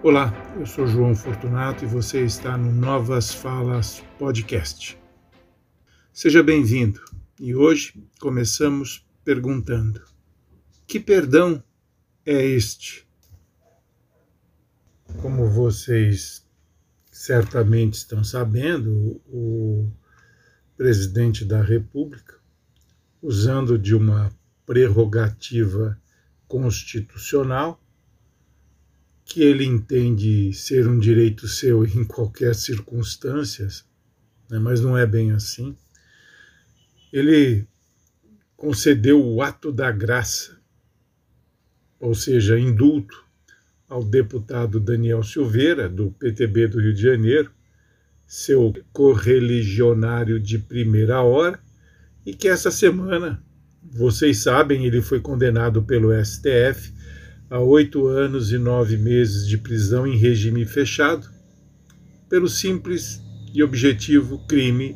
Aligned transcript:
Olá, 0.00 0.32
eu 0.56 0.64
sou 0.64 0.86
João 0.86 1.12
Fortunato 1.12 1.84
e 1.84 1.88
você 1.88 2.24
está 2.24 2.56
no 2.56 2.70
Novas 2.70 3.32
Falas 3.32 4.00
Podcast. 4.16 4.96
Seja 6.12 6.40
bem-vindo 6.40 7.00
e 7.40 7.52
hoje 7.52 8.00
começamos 8.20 9.04
perguntando: 9.24 10.00
que 10.86 11.00
perdão 11.00 11.60
é 12.24 12.46
este? 12.46 13.08
Como 15.20 15.50
vocês 15.50 16.46
certamente 17.10 17.94
estão 17.94 18.22
sabendo, 18.22 19.20
o 19.26 19.90
presidente 20.76 21.44
da 21.44 21.60
República, 21.60 22.36
usando 23.20 23.76
de 23.76 23.96
uma 23.96 24.30
prerrogativa 24.64 26.00
constitucional, 26.46 27.82
que 29.28 29.42
ele 29.42 29.62
entende 29.62 30.54
ser 30.54 30.88
um 30.88 30.98
direito 30.98 31.46
seu 31.46 31.84
em 31.84 32.02
qualquer 32.02 32.54
circunstância, 32.54 33.68
né, 34.50 34.58
mas 34.58 34.80
não 34.80 34.96
é 34.96 35.06
bem 35.06 35.32
assim. 35.32 35.76
Ele 37.12 37.66
concedeu 38.56 39.22
o 39.22 39.42
ato 39.42 39.70
da 39.70 39.92
graça, 39.92 40.58
ou 42.00 42.14
seja, 42.14 42.58
indulto, 42.58 43.22
ao 43.86 44.02
deputado 44.02 44.80
Daniel 44.80 45.22
Silveira, 45.22 45.90
do 45.90 46.10
PTB 46.12 46.68
do 46.68 46.80
Rio 46.80 46.94
de 46.94 47.02
Janeiro, 47.02 47.50
seu 48.26 48.74
correligionário 48.92 50.40
de 50.40 50.58
primeira 50.58 51.20
hora, 51.20 51.60
e 52.24 52.34
que 52.34 52.48
essa 52.48 52.70
semana, 52.70 53.42
vocês 53.82 54.38
sabem, 54.38 54.86
ele 54.86 55.02
foi 55.02 55.20
condenado 55.20 55.82
pelo 55.82 56.12
STF 56.24 56.96
a 57.50 57.58
oito 57.60 58.06
anos 58.06 58.52
e 58.52 58.58
nove 58.58 58.98
meses 58.98 59.46
de 59.46 59.56
prisão 59.56 60.06
em 60.06 60.18
regime 60.18 60.66
fechado, 60.66 61.26
pelo 62.28 62.46
simples 62.46 63.22
e 63.54 63.62
objetivo 63.62 64.38
crime 64.46 64.94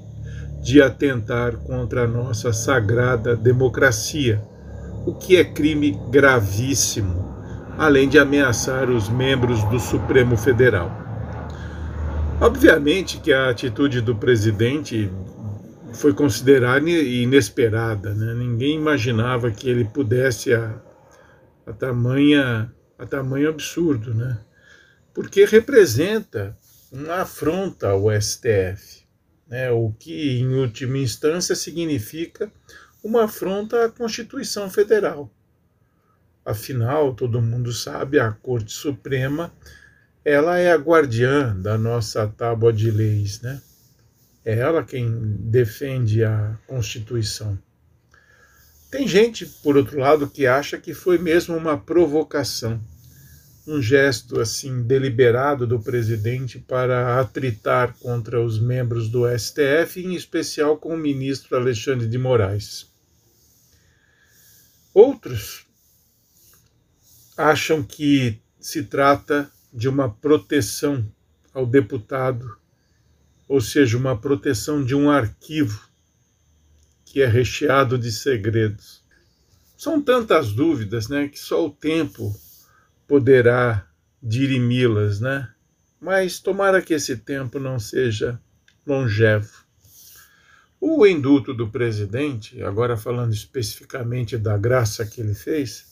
de 0.62 0.82
atentar 0.82 1.56
contra 1.56 2.04
a 2.04 2.06
nossa 2.06 2.52
sagrada 2.52 3.34
democracia, 3.34 4.42
o 5.06 5.14
que 5.14 5.36
é 5.36 5.44
crime 5.44 5.98
gravíssimo, 6.10 7.34
além 7.78 8.06
de 8.06 8.18
ameaçar 8.18 8.90
os 8.90 9.08
membros 9.08 9.64
do 9.64 9.80
Supremo 9.80 10.36
Federal. 10.36 10.90
Obviamente 12.38 13.18
que 13.18 13.32
a 13.32 13.48
atitude 13.48 14.02
do 14.02 14.14
presidente 14.14 15.10
foi 15.94 16.12
considerada 16.12 16.88
inesperada, 16.90 18.12
né? 18.12 18.34
ninguém 18.34 18.76
imaginava 18.76 19.50
que 19.50 19.70
ele 19.70 19.84
pudesse 19.84 20.52
a 21.66 21.72
tamanha 21.72 22.72
a 22.98 23.06
tamanho 23.06 23.48
absurdo, 23.48 24.14
né? 24.14 24.38
Porque 25.12 25.44
representa 25.44 26.56
uma 26.90 27.22
afronta 27.22 27.88
ao 27.88 28.08
STF, 28.20 29.02
né? 29.48 29.70
O 29.70 29.92
que 29.92 30.38
em 30.38 30.54
última 30.54 30.98
instância 30.98 31.54
significa 31.54 32.50
uma 33.02 33.24
afronta 33.24 33.84
à 33.84 33.90
Constituição 33.90 34.70
Federal. 34.70 35.32
Afinal, 36.44 37.14
todo 37.14 37.42
mundo 37.42 37.72
sabe, 37.72 38.18
a 38.18 38.30
Corte 38.30 38.72
Suprema 38.72 39.52
ela 40.24 40.58
é 40.58 40.70
a 40.70 40.76
guardiã 40.76 41.56
da 41.60 41.76
nossa 41.76 42.28
tábua 42.28 42.72
de 42.72 42.90
leis, 42.90 43.40
né? 43.40 43.60
É 44.44 44.58
ela 44.58 44.84
quem 44.84 45.10
defende 45.38 46.24
a 46.24 46.56
Constituição. 46.66 47.58
Tem 48.92 49.08
gente, 49.08 49.46
por 49.46 49.74
outro 49.74 49.98
lado, 49.98 50.28
que 50.28 50.46
acha 50.46 50.76
que 50.76 50.92
foi 50.92 51.16
mesmo 51.16 51.56
uma 51.56 51.78
provocação, 51.78 52.78
um 53.66 53.80
gesto 53.80 54.38
assim 54.38 54.82
deliberado 54.82 55.66
do 55.66 55.80
presidente 55.80 56.58
para 56.58 57.18
atritar 57.18 57.96
contra 57.98 58.38
os 58.38 58.60
membros 58.60 59.08
do 59.08 59.22
STF, 59.26 60.04
em 60.04 60.14
especial 60.14 60.76
com 60.76 60.94
o 60.94 60.98
ministro 60.98 61.56
Alexandre 61.56 62.06
de 62.06 62.18
Moraes. 62.18 62.92
Outros 64.92 65.64
acham 67.34 67.82
que 67.82 68.42
se 68.60 68.82
trata 68.82 69.50
de 69.72 69.88
uma 69.88 70.10
proteção 70.10 71.10
ao 71.54 71.64
deputado, 71.64 72.58
ou 73.48 73.58
seja, 73.58 73.96
uma 73.96 74.20
proteção 74.20 74.84
de 74.84 74.94
um 74.94 75.10
arquivo 75.10 75.90
que 77.12 77.20
é 77.20 77.26
recheado 77.26 77.98
de 77.98 78.10
segredos. 78.10 79.02
São 79.76 80.00
tantas 80.00 80.50
dúvidas, 80.50 81.08
né, 81.08 81.28
que 81.28 81.38
só 81.38 81.66
o 81.66 81.70
tempo 81.70 82.34
poderá 83.06 83.86
dirimi-las, 84.22 85.20
né? 85.20 85.50
Mas 86.00 86.40
tomara 86.40 86.80
que 86.80 86.94
esse 86.94 87.18
tempo 87.18 87.58
não 87.58 87.78
seja 87.78 88.40
longevo. 88.86 89.62
O 90.80 91.06
indulto 91.06 91.52
do 91.52 91.68
presidente, 91.68 92.62
agora 92.62 92.96
falando 92.96 93.34
especificamente 93.34 94.38
da 94.38 94.56
graça 94.56 95.04
que 95.04 95.20
ele 95.20 95.34
fez, 95.34 95.84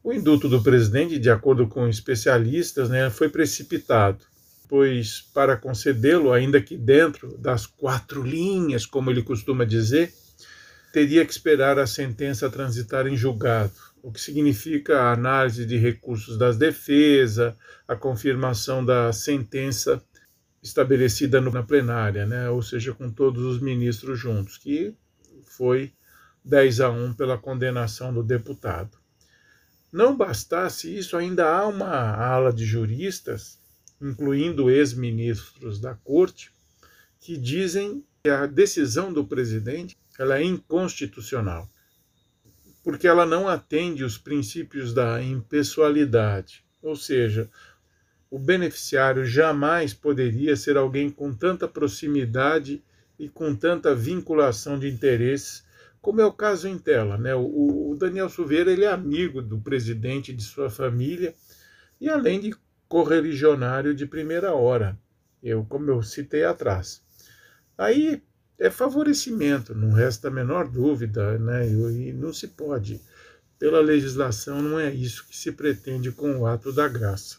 o 0.00 0.12
indulto 0.12 0.48
do 0.48 0.62
presidente, 0.62 1.18
de 1.18 1.28
acordo 1.28 1.66
com 1.66 1.88
especialistas, 1.88 2.88
né, 2.88 3.10
foi 3.10 3.28
precipitado, 3.28 4.24
pois 4.68 5.22
para 5.34 5.56
concedê-lo, 5.56 6.32
ainda 6.32 6.62
que 6.62 6.76
dentro 6.76 7.36
das 7.36 7.66
quatro 7.66 8.22
linhas, 8.22 8.86
como 8.86 9.10
ele 9.10 9.24
costuma 9.24 9.64
dizer, 9.64 10.14
teria 10.96 11.26
que 11.26 11.32
esperar 11.32 11.78
a 11.78 11.86
sentença 11.86 12.48
transitar 12.48 13.06
em 13.06 13.14
julgado, 13.14 13.70
o 14.02 14.10
que 14.10 14.18
significa 14.18 14.98
a 14.98 15.12
análise 15.12 15.66
de 15.66 15.76
recursos 15.76 16.38
das 16.38 16.56
defesa, 16.56 17.54
a 17.86 17.94
confirmação 17.94 18.82
da 18.82 19.12
sentença 19.12 20.02
estabelecida 20.62 21.38
na 21.38 21.62
plenária, 21.62 22.24
né? 22.24 22.48
ou 22.48 22.62
seja, 22.62 22.94
com 22.94 23.10
todos 23.10 23.44
os 23.44 23.60
ministros 23.60 24.18
juntos, 24.18 24.56
que 24.56 24.94
foi 25.44 25.92
10 26.42 26.80
a 26.80 26.88
1 26.88 27.12
pela 27.12 27.36
condenação 27.36 28.10
do 28.10 28.22
deputado. 28.22 28.96
Não 29.92 30.16
bastasse 30.16 30.96
isso, 30.96 31.14
ainda 31.14 31.46
há 31.46 31.66
uma 31.66 31.90
ala 31.90 32.50
de 32.50 32.64
juristas, 32.64 33.60
incluindo 34.00 34.70
ex-ministros 34.70 35.78
da 35.78 35.94
corte, 35.94 36.50
que 37.20 37.36
dizem 37.36 38.02
que 38.26 38.30
a 38.30 38.44
decisão 38.44 39.12
do 39.12 39.24
presidente 39.24 39.96
ela 40.18 40.36
é 40.36 40.42
inconstitucional, 40.42 41.70
porque 42.82 43.06
ela 43.06 43.24
não 43.24 43.46
atende 43.46 44.02
os 44.02 44.18
princípios 44.18 44.92
da 44.92 45.22
impessoalidade, 45.22 46.64
ou 46.82 46.96
seja, 46.96 47.48
o 48.28 48.36
beneficiário 48.36 49.24
jamais 49.24 49.94
poderia 49.94 50.56
ser 50.56 50.76
alguém 50.76 51.08
com 51.08 51.32
tanta 51.32 51.68
proximidade 51.68 52.82
e 53.16 53.28
com 53.28 53.54
tanta 53.54 53.94
vinculação 53.94 54.76
de 54.76 54.88
interesses, 54.88 55.64
como 56.02 56.20
é 56.20 56.26
o 56.26 56.32
caso 56.32 56.66
em 56.66 56.76
tela. 56.76 57.16
Né? 57.16 57.32
O, 57.32 57.92
o 57.92 57.96
Daniel 57.96 58.28
Silveira 58.28 58.72
ele 58.72 58.84
é 58.84 58.90
amigo 58.90 59.40
do 59.40 59.60
presidente 59.60 60.32
de 60.32 60.42
sua 60.42 60.68
família 60.68 61.32
e 62.00 62.08
além 62.08 62.40
de 62.40 62.52
correligionário 62.88 63.94
de 63.94 64.04
primeira 64.04 64.52
hora, 64.52 64.98
eu, 65.40 65.64
como 65.64 65.88
eu 65.88 66.02
citei 66.02 66.42
atrás. 66.42 67.05
Aí 67.76 68.22
é 68.58 68.70
favorecimento, 68.70 69.74
não 69.74 69.92
resta 69.92 70.28
a 70.28 70.30
menor 70.30 70.68
dúvida, 70.68 71.38
né? 71.38 71.68
E 71.68 72.12
não 72.12 72.32
se 72.32 72.48
pode. 72.48 73.00
Pela 73.58 73.80
legislação, 73.80 74.60
não 74.60 74.78
é 74.78 74.92
isso 74.92 75.26
que 75.26 75.36
se 75.36 75.52
pretende 75.52 76.10
com 76.12 76.38
o 76.38 76.46
ato 76.46 76.72
da 76.72 76.88
graça. 76.88 77.36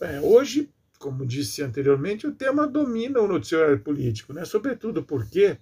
É, 0.00 0.20
hoje, 0.20 0.70
como 0.98 1.26
disse 1.26 1.62
anteriormente, 1.62 2.26
o 2.26 2.32
tema 2.32 2.66
domina 2.66 3.20
o 3.20 3.28
noticiário 3.28 3.78
político, 3.80 4.32
né? 4.32 4.44
sobretudo 4.44 5.02
porque 5.02 5.56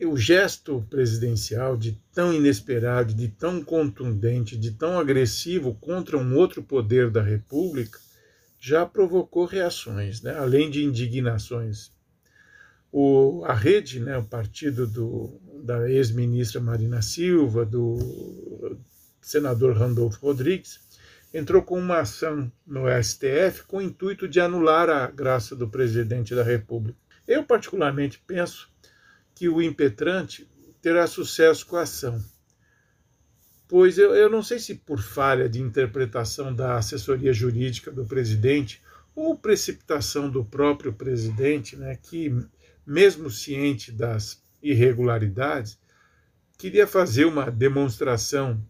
o 0.00 0.16
gesto 0.16 0.84
presidencial 0.90 1.76
de 1.76 2.00
tão 2.12 2.32
inesperado, 2.32 3.14
de 3.14 3.28
tão 3.28 3.62
contundente, 3.62 4.56
de 4.56 4.72
tão 4.72 4.98
agressivo 4.98 5.74
contra 5.80 6.18
um 6.18 6.36
outro 6.36 6.62
poder 6.62 7.10
da 7.10 7.22
República 7.22 8.00
já 8.58 8.84
provocou 8.86 9.44
reações, 9.44 10.22
né? 10.22 10.36
além 10.36 10.70
de 10.70 10.84
indignações 10.84 11.92
o, 12.92 13.42
a 13.46 13.54
rede, 13.54 13.98
né, 13.98 14.18
o 14.18 14.24
partido 14.24 14.86
do, 14.86 15.40
da 15.64 15.90
ex-ministra 15.90 16.60
Marina 16.60 17.00
Silva, 17.00 17.64
do 17.64 18.76
senador 19.20 19.74
Randolfo 19.76 20.20
Rodrigues, 20.20 20.78
entrou 21.32 21.62
com 21.62 21.78
uma 21.78 22.00
ação 22.00 22.52
no 22.66 22.82
STF 23.02 23.64
com 23.66 23.78
o 23.78 23.82
intuito 23.82 24.28
de 24.28 24.38
anular 24.38 24.90
a 24.90 25.06
graça 25.06 25.56
do 25.56 25.66
presidente 25.66 26.34
da 26.34 26.42
República. 26.42 26.98
Eu, 27.26 27.42
particularmente, 27.42 28.22
penso 28.26 28.70
que 29.34 29.48
o 29.48 29.62
impetrante 29.62 30.46
terá 30.82 31.06
sucesso 31.06 31.64
com 31.66 31.76
a 31.76 31.82
ação, 31.82 32.22
pois 33.66 33.96
eu, 33.96 34.14
eu 34.14 34.28
não 34.28 34.42
sei 34.42 34.58
se 34.58 34.74
por 34.74 35.00
falha 35.00 35.48
de 35.48 35.62
interpretação 35.62 36.54
da 36.54 36.76
assessoria 36.76 37.32
jurídica 37.32 37.90
do 37.90 38.04
presidente 38.04 38.82
ou 39.14 39.38
precipitação 39.38 40.28
do 40.28 40.44
próprio 40.44 40.92
presidente, 40.92 41.76
né, 41.76 41.96
que 41.96 42.30
mesmo 42.86 43.30
ciente 43.30 43.92
das 43.92 44.42
irregularidades, 44.62 45.78
queria 46.58 46.86
fazer 46.86 47.24
uma 47.24 47.50
demonstração 47.50 48.64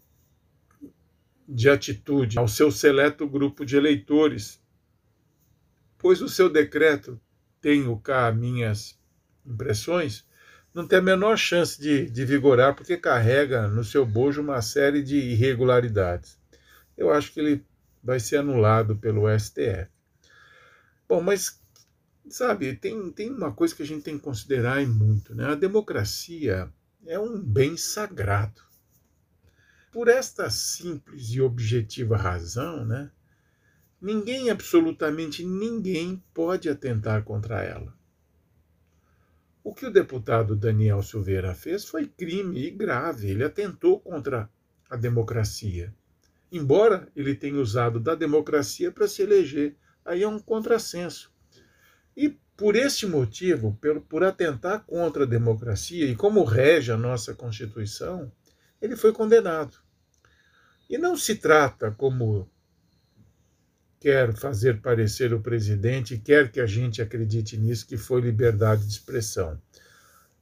de 1.48 1.68
atitude 1.68 2.38
ao 2.38 2.48
seu 2.48 2.70
seleto 2.70 3.28
grupo 3.28 3.64
de 3.64 3.76
eleitores, 3.76 4.62
pois 5.98 6.22
o 6.22 6.28
seu 6.28 6.48
decreto, 6.48 7.20
tenho 7.60 7.96
cá 7.98 8.32
minhas 8.32 8.98
impressões, 9.44 10.26
não 10.74 10.86
tem 10.86 10.98
a 10.98 11.02
menor 11.02 11.36
chance 11.36 11.80
de, 11.80 12.08
de 12.08 12.24
vigorar 12.24 12.74
porque 12.74 12.96
carrega 12.96 13.68
no 13.68 13.84
seu 13.84 14.06
bojo 14.06 14.40
uma 14.40 14.62
série 14.62 15.02
de 15.02 15.16
irregularidades. 15.16 16.40
Eu 16.96 17.10
acho 17.10 17.32
que 17.32 17.40
ele 17.40 17.66
vai 18.02 18.18
ser 18.18 18.38
anulado 18.38 18.96
pelo 18.96 19.28
STF. 19.38 19.88
Bom, 21.06 21.20
mas 21.20 21.61
sabe, 22.28 22.74
tem, 22.76 23.10
tem 23.10 23.30
uma 23.30 23.52
coisa 23.52 23.74
que 23.74 23.82
a 23.82 23.86
gente 23.86 24.02
tem 24.02 24.16
que 24.16 24.24
considerar 24.24 24.82
e 24.82 24.86
muito, 24.86 25.34
né? 25.34 25.46
A 25.46 25.54
democracia 25.54 26.72
é 27.06 27.18
um 27.18 27.40
bem 27.42 27.76
sagrado. 27.76 28.62
Por 29.90 30.08
esta 30.08 30.48
simples 30.50 31.30
e 31.30 31.40
objetiva 31.40 32.16
razão, 32.16 32.84
né? 32.84 33.10
Ninguém, 34.00 34.50
absolutamente 34.50 35.44
ninguém, 35.44 36.22
pode 36.34 36.68
atentar 36.68 37.22
contra 37.22 37.62
ela. 37.62 37.94
O 39.64 39.72
que 39.72 39.86
o 39.86 39.92
deputado 39.92 40.56
Daniel 40.56 41.02
Silveira 41.02 41.54
fez 41.54 41.84
foi 41.84 42.06
crime 42.06 42.66
e 42.66 42.70
grave. 42.70 43.30
Ele 43.30 43.44
atentou 43.44 44.00
contra 44.00 44.50
a 44.90 44.96
democracia. 44.96 45.94
Embora 46.50 47.08
ele 47.14 47.34
tenha 47.34 47.60
usado 47.60 48.00
da 48.00 48.14
democracia 48.14 48.90
para 48.90 49.06
se 49.06 49.22
eleger, 49.22 49.76
aí 50.04 50.22
é 50.22 50.28
um 50.28 50.38
contrassenso. 50.38 51.31
E 52.16 52.28
por 52.56 52.76
este 52.76 53.06
motivo, 53.06 53.78
por 54.08 54.22
atentar 54.22 54.84
contra 54.84 55.24
a 55.24 55.26
democracia 55.26 56.06
e 56.06 56.14
como 56.14 56.44
rege 56.44 56.92
a 56.92 56.96
nossa 56.96 57.34
Constituição, 57.34 58.30
ele 58.80 58.96
foi 58.96 59.12
condenado. 59.12 59.76
E 60.88 60.98
não 60.98 61.16
se 61.16 61.36
trata, 61.36 61.90
como 61.90 62.50
quer 63.98 64.34
fazer 64.34 64.80
parecer 64.80 65.32
o 65.32 65.40
presidente, 65.40 66.18
quer 66.18 66.50
que 66.50 66.60
a 66.60 66.66
gente 66.66 67.00
acredite 67.00 67.56
nisso, 67.56 67.86
que 67.86 67.96
foi 67.96 68.20
liberdade 68.20 68.84
de 68.84 68.92
expressão. 68.92 69.60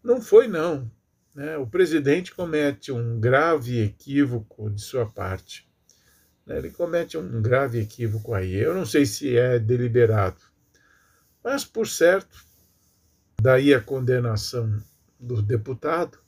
Não 0.03 0.21
foi, 0.21 0.49
não. 0.49 0.91
Né? 1.35 1.59
O 1.59 1.67
presidente 1.67 2.35
comete 2.35 2.91
um 2.91 3.21
grave 3.21 3.81
equívoco 3.81 4.71
de 4.71 4.81
sua 4.81 5.07
parte. 5.07 5.69
Ele 6.47 6.71
comete 6.71 7.17
um 7.17 7.41
grave 7.41 7.79
equívoco 7.79 8.35
aí. 8.35 8.55
Eu 8.55 8.75
não 8.75 8.85
sei 8.85 9.07
se 9.07 9.37
é 9.37 9.59
deliberado, 9.59 10.41
mas, 11.43 11.65
por 11.65 11.87
certo, 11.87 12.45
daí 13.41 13.73
a 13.73 13.81
condenação 13.81 14.83
do 15.19 15.43
deputado, 15.43 16.19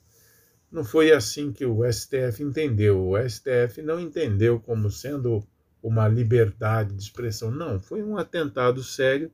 não 0.71 0.83
foi 0.83 1.11
assim 1.11 1.51
que 1.51 1.65
o 1.65 1.81
STF 1.91 2.41
entendeu. 2.41 3.07
O 3.07 3.29
STF 3.29 3.81
não 3.83 3.99
entendeu 3.99 4.59
como 4.59 4.89
sendo 4.89 5.45
uma 5.83 6.07
liberdade 6.07 6.95
de 6.95 7.03
expressão. 7.03 7.51
Não, 7.51 7.79
foi 7.79 8.01
um 8.01 8.17
atentado 8.17 8.83
sério 8.83 9.31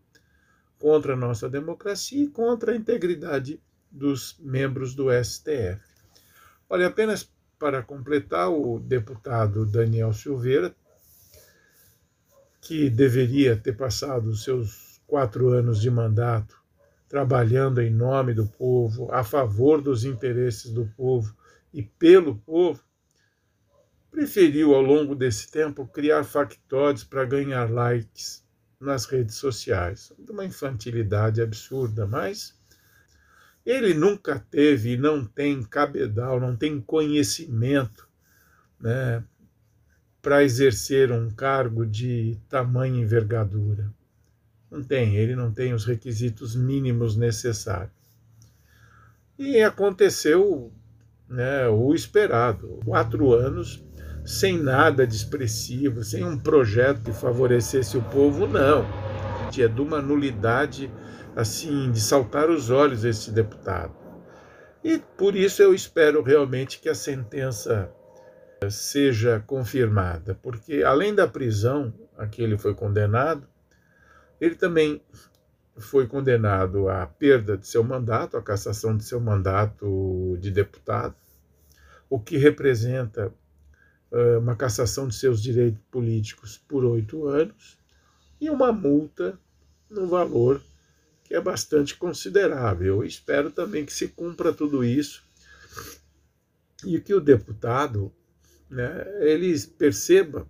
contra 0.78 1.14
a 1.14 1.18
nossa 1.18 1.50
democracia 1.50 2.24
e 2.24 2.28
contra 2.28 2.74
a 2.74 2.76
integridade 2.76 3.62
dos 3.90 4.36
membros 4.40 4.94
do 4.94 5.08
STF. 5.24 5.80
Olha, 6.70 6.88
apenas 6.88 7.30
para 7.58 7.84
completar, 7.84 8.50
o 8.50 8.80
deputado 8.80 9.66
Daniel 9.66 10.14
Silveira, 10.14 10.74
que 12.62 12.90
deveria 12.90 13.56
ter 13.56 13.76
passado 13.76 14.30
os 14.30 14.44
seus 14.44 14.89
quatro 15.10 15.50
anos 15.50 15.82
de 15.82 15.90
mandato 15.90 16.56
trabalhando 17.10 17.82
em 17.82 17.90
nome 17.90 18.36
do 18.36 18.46
povo, 18.46 19.12
a 19.12 19.24
favor 19.24 19.82
dos 19.82 20.06
interesses 20.06 20.72
do 20.72 20.86
povo 20.96 21.36
e 21.74 21.82
pelo 21.82 22.36
povo, 22.36 22.84
preferiu, 24.12 24.76
ao 24.76 24.82
longo 24.82 25.16
desse 25.16 25.50
tempo, 25.50 25.88
criar 25.88 26.24
factóides 26.24 27.04
para 27.04 27.26
ganhar 27.26 27.70
likes 27.70 28.46
nas 28.80 29.06
redes 29.06 29.36
sociais. 29.36 30.14
Uma 30.30 30.46
infantilidade 30.46 31.42
absurda, 31.42 32.06
mas 32.06 32.56
ele 33.66 33.96
nunca 33.96 34.40
teve 34.52 34.94
e 34.94 34.98
não 34.98 35.26
tem 35.26 35.64
cabedal, 35.64 36.40
não 36.40 36.56
tem 36.56 36.80
conhecimento 36.80 38.08
né, 38.80 39.24
para 40.22 40.44
exercer 40.44 41.12
um 41.12 41.30
cargo 41.32 41.86
de 41.86 42.38
tamanha 42.48 43.02
envergadura. 43.02 43.92
Não 44.72 44.84
tem, 44.84 45.16
ele 45.16 45.36
não 45.36 45.52
tem 45.52 45.74
os 45.74 45.86
requisitos 45.86 46.56
mínimos 46.56 47.16
necessários. 47.16 47.92
E 49.38 49.62
aconteceu 49.62 50.72
né, 51.28 51.68
o 51.68 51.94
esperado. 51.94 52.80
Quatro 52.86 53.34
anos 53.34 53.84
sem 54.26 54.62
nada 54.62 55.08
de 55.08 55.16
expressivo, 55.16 56.04
sem 56.04 56.24
um 56.24 56.38
projeto 56.38 57.02
que 57.02 57.12
favorecesse 57.12 57.98
o 57.98 58.02
povo, 58.02 58.46
não. 58.46 58.86
É 59.58 59.68
de 59.68 59.82
uma 59.82 60.02
nulidade 60.02 60.90
assim 61.36 61.92
de 61.92 62.00
saltar 62.00 62.50
os 62.50 62.70
olhos 62.70 63.04
esse 63.04 63.32
deputado. 63.32 63.94
E 64.84 65.00
por 65.18 65.36
isso 65.36 65.62
eu 65.62 65.74
espero 65.74 66.22
realmente 66.22 66.80
que 66.80 66.88
a 66.88 66.96
sentença 66.96 67.92
seja 68.70 69.44
confirmada, 69.46 70.38
porque 70.42 70.84
além 70.84 71.14
da 71.14 71.28
prisão 71.28 71.94
a 72.18 72.28
que 72.28 72.42
ele 72.42 72.58
foi 72.58 72.74
condenado, 72.74 73.46
ele 74.40 74.56
também 74.56 75.02
foi 75.78 76.08
condenado 76.08 76.90
à 76.90 77.06
perda 77.06 77.58
de 77.58 77.68
seu 77.68 77.84
mandato, 77.84 78.38
à 78.38 78.42
cassação 78.42 78.96
de 78.96 79.04
seu 79.04 79.20
mandato 79.20 80.38
de 80.40 80.52
deputado, 80.52 81.16
o 82.10 82.20
que 82.20 82.38
representa 82.38 83.34
uma 84.42 84.56
cassação 84.56 85.08
de 85.08 85.16
seus 85.16 85.42
direitos 85.42 85.82
políticos 85.92 86.58
por 86.68 86.84
oito 86.84 87.28
anos 87.28 87.78
e 88.42 88.50
uma 88.50 88.72
multa 88.72 89.40
no 89.90 90.08
valor 90.08 90.62
que 91.24 91.36
é 91.36 91.42
bastante 91.42 91.96
considerável. 91.96 92.98
Eu 92.98 93.04
espero 93.04 93.52
também 93.52 93.86
que 93.86 93.94
se 93.94 94.08
cumpra 94.08 94.52
tudo 94.52 94.84
isso 94.84 95.24
e 96.84 97.00
que 97.00 97.14
o 97.14 97.22
deputado 97.22 98.12
né, 98.70 99.06
ele 99.22 99.56
perceba 99.78 100.48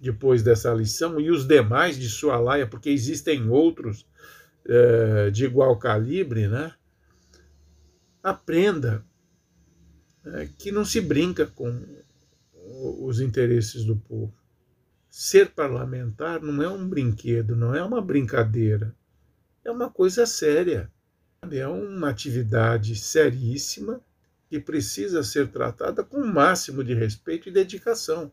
depois 0.00 0.42
dessa 0.42 0.72
lição 0.72 1.20
e 1.20 1.30
os 1.30 1.46
demais 1.46 1.98
de 1.98 2.08
sua 2.08 2.38
laia, 2.38 2.66
porque 2.66 2.90
existem 2.90 3.48
outros 3.48 4.06
eh, 4.66 5.30
de 5.30 5.44
igual 5.44 5.76
calibre, 5.78 6.46
né, 6.46 6.72
aprenda 8.22 9.04
né, 10.24 10.48
que 10.58 10.70
não 10.70 10.84
se 10.84 11.00
brinca 11.00 11.46
com 11.46 11.82
os 13.00 13.20
interesses 13.20 13.84
do 13.84 13.96
povo. 13.96 14.32
Ser 15.10 15.50
parlamentar 15.50 16.42
não 16.42 16.62
é 16.62 16.68
um 16.68 16.86
brinquedo, 16.86 17.56
não 17.56 17.74
é 17.74 17.82
uma 17.82 18.00
brincadeira. 18.00 18.94
É 19.64 19.70
uma 19.70 19.90
coisa 19.90 20.26
séria. 20.26 20.90
É 21.50 21.66
uma 21.66 22.10
atividade 22.10 22.94
seríssima 22.94 24.00
que 24.48 24.60
precisa 24.60 25.22
ser 25.22 25.48
tratada 25.48 26.04
com 26.04 26.18
o 26.18 26.26
máximo 26.26 26.84
de 26.84 26.94
respeito 26.94 27.48
e 27.48 27.52
dedicação. 27.52 28.30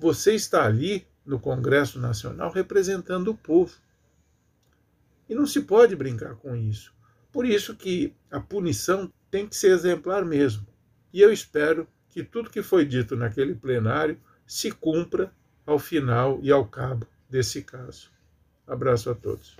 Você 0.00 0.34
está 0.34 0.64
ali 0.64 1.06
no 1.26 1.38
Congresso 1.38 2.00
Nacional 2.00 2.50
representando 2.50 3.28
o 3.28 3.36
povo. 3.36 3.76
E 5.28 5.34
não 5.34 5.46
se 5.46 5.60
pode 5.60 5.94
brincar 5.94 6.36
com 6.36 6.56
isso. 6.56 6.90
Por 7.30 7.44
isso 7.44 7.76
que 7.76 8.14
a 8.30 8.40
punição 8.40 9.12
tem 9.30 9.46
que 9.46 9.54
ser 9.54 9.72
exemplar 9.72 10.24
mesmo. 10.24 10.66
E 11.12 11.20
eu 11.20 11.30
espero 11.30 11.86
que 12.08 12.24
tudo 12.24 12.48
que 12.48 12.62
foi 12.62 12.86
dito 12.86 13.14
naquele 13.14 13.54
plenário 13.54 14.18
se 14.46 14.70
cumpra 14.70 15.30
ao 15.66 15.78
final 15.78 16.40
e 16.42 16.50
ao 16.50 16.66
cabo 16.66 17.06
desse 17.28 17.62
caso. 17.62 18.10
Abraço 18.66 19.10
a 19.10 19.14
todos. 19.14 19.54